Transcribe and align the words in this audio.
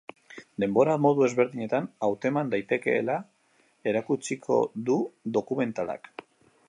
Denbora 0.61 0.93
modu 1.05 1.25
ezberdinetan 1.25 1.89
hauteman 2.07 2.49
daitekeela 2.55 3.17
erakutsiko 3.93 4.59
du 4.89 4.97
dokumentalak. 5.37 6.15